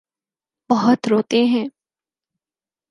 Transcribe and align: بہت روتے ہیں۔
بہت 0.69 1.07
روتے 1.07 1.43
ہیں۔ 1.45 1.67